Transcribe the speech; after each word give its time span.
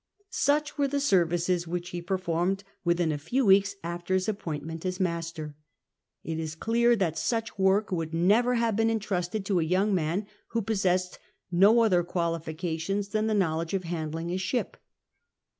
Such 0.31 0.79
wore 0.79 0.87
the 0.87 0.99
services 0.99 1.67
which 1.67 1.89
he 1.89 2.01
performed 2.01 2.63
within 2.83 3.11
a 3.11 3.19
few 3.19 3.45
weeks 3.45 3.75
after 3.83 4.15
his 4.15 4.27
appointment 4.27 4.83
as 4.83 4.99
master. 4.99 5.55
It 6.23 6.39
is 6.39 6.55
clear 6.55 6.95
that 6.95 7.19
such 7.19 7.59
work 7.59 7.91
would 7.91 8.11
never 8.11 8.55
have 8.55 8.75
been 8.75 8.89
entrusted 8.89 9.45
to 9.45 9.59
a 9.59 9.63
young 9.63 9.93
man 9.93 10.25
who 10.47 10.63
possessed 10.63 11.19
no 11.51 11.81
other 11.81 12.03
qualifications 12.03 13.09
than 13.09 13.27
the 13.27 13.35
knowledge 13.35 13.75
of 13.75 13.83
handling 13.83 14.31
a 14.31 14.37
ship. 14.37 14.75